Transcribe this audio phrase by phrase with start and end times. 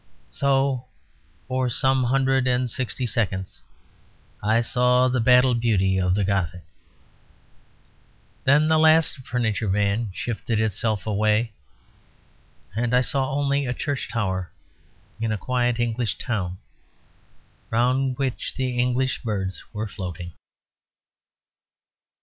[0.31, 0.87] So
[1.47, 3.61] for some hundred and sixty seconds
[4.41, 6.63] I saw the battle beauty of the Gothic;
[8.43, 11.51] then the last furniture van shifted itself away;
[12.75, 14.51] and I saw only a church tower
[15.19, 16.57] in a quiet English town,
[17.69, 20.33] round which the English birds were floating.